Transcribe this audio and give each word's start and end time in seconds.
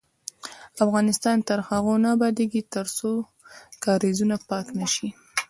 افغانستان 0.85 1.37
تر 1.47 1.59
هغو 1.69 1.93
نه 2.03 2.09
ابادیږي، 2.15 2.61
ترڅو 2.73 3.11
کاریزونه 3.83 4.35
پاک 4.49 4.67
نشي. 4.79 5.07